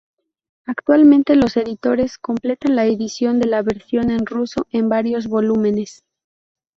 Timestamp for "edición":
2.87-3.37